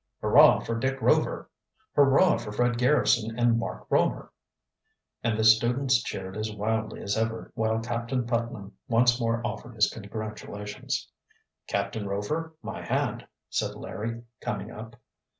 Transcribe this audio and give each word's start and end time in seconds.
"Hurrah 0.19 0.61
for 0.61 0.73
Dick 0.79 0.99
Rover!" 0.99 1.47
"Hurrah 1.95 2.37
for 2.37 2.51
Fred 2.51 2.79
Garrison 2.79 3.37
and 3.37 3.59
Mark 3.59 3.85
Romer!" 3.87 4.31
And 5.23 5.33
then 5.33 5.37
the 5.37 5.43
students 5.43 6.01
cheered 6.01 6.35
as 6.35 6.51
wildly 6.51 7.03
as 7.03 7.15
ever, 7.15 7.51
while 7.53 7.79
Captain 7.81 8.25
Putnam 8.25 8.75
once 8.89 9.21
more 9.21 9.45
offered 9.45 9.75
his 9.75 9.91
congratulations. 9.91 11.07
"Captain 11.67 12.07
Rover, 12.07 12.55
my 12.63 12.83
hand," 12.83 13.27
said 13.51 13.75
Larry, 13.75 14.23
coming 14.41 14.71
up. 14.71 14.95